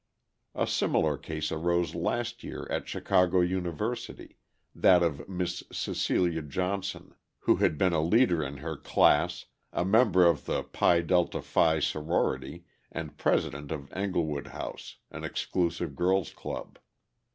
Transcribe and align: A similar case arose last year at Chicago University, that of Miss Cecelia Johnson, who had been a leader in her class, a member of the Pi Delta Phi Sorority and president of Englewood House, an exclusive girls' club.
A 0.55 0.65
similar 0.65 1.15
case 1.15 1.51
arose 1.51 1.93
last 1.93 2.43
year 2.43 2.65
at 2.71 2.87
Chicago 2.87 3.41
University, 3.41 4.35
that 4.73 5.03
of 5.03 5.29
Miss 5.29 5.63
Cecelia 5.71 6.41
Johnson, 6.41 7.13
who 7.41 7.57
had 7.57 7.77
been 7.77 7.93
a 7.93 8.01
leader 8.01 8.41
in 8.43 8.57
her 8.65 8.75
class, 8.75 9.45
a 9.71 9.85
member 9.85 10.25
of 10.25 10.45
the 10.45 10.63
Pi 10.63 11.01
Delta 11.01 11.43
Phi 11.43 11.79
Sorority 11.79 12.65
and 12.91 13.19
president 13.19 13.71
of 13.71 13.93
Englewood 13.93 14.47
House, 14.47 14.95
an 15.11 15.23
exclusive 15.23 15.95
girls' 15.95 16.31
club. 16.33 16.79